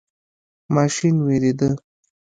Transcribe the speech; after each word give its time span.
ماشین 0.75 1.15
ویریده. 1.27 1.69